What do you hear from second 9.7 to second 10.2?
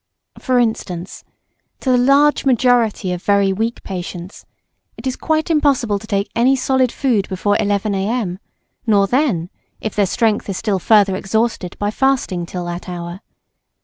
if their